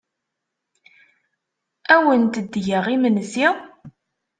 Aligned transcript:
Ad 1.93 1.95
awent-d-geɣ 2.01 2.85
imensi? 2.95 3.47